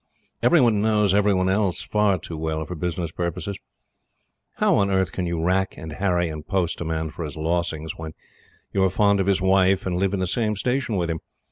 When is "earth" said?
4.89-5.11